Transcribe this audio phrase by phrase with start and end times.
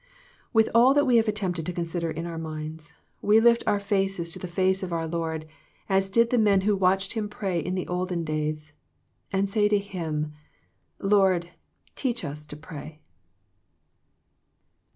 [0.51, 4.31] With all that we have attempted to consider in our minds, we lift our faces
[4.31, 5.45] to the face of our Lord
[5.87, 8.73] as did the men who watched Him pray in the olden days,
[9.31, 10.33] and say to Him,"
[10.99, 11.51] Lord,
[11.93, 12.99] teach us to pray."